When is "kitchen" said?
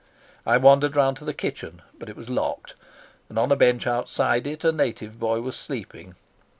1.35-1.83